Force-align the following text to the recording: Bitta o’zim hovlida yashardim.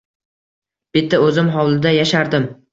Bitta 0.97 1.21
o’zim 1.27 1.53
hovlida 1.59 1.95
yashardim. 2.01 2.53